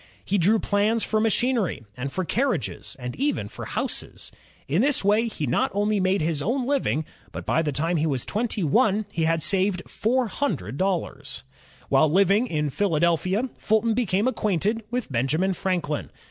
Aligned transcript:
He 0.25 0.39
drew 0.39 0.57
plans 0.57 1.03
for 1.03 1.19
ma 1.19 1.29
chinery 1.29 1.83
and 1.95 2.11
for 2.11 2.25
carriages, 2.25 2.95
and 2.97 3.15
even 3.17 3.47
houses. 3.47 4.31
In 4.67 4.81
this 4.81 5.03
way 5.03 5.27
he 5.27 5.45
not 5.45 5.69
only 5.75 5.99
made 5.99 6.21
his 6.21 6.41
own 6.41 6.65
living, 6.65 7.05
but 7.31 7.45
by 7.45 7.61
the 7.61 7.71
time 7.71 7.97
he 7.97 8.07
was 8.07 8.25
twenty 8.25 8.63
one 8.63 9.05
he 9.11 9.25
had 9.25 9.43
saved 9.43 9.83
four 9.87 10.25
hundred 10.25 10.77
dollars. 10.77 11.43
While 11.87 12.09
Uving 12.09 12.47
in 12.47 12.71
Philadelphia, 12.71 13.47
Fulton 13.59 13.93
became 13.93 14.27
acquainted 14.27 14.81
with 14.89 15.11
Benjamin 15.11 15.53
Franklin. 15.53 16.09